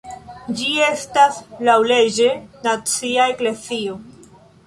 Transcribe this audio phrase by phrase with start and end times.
[0.59, 2.31] Ĝi estas laŭleĝe
[2.67, 4.01] nacia eklezio.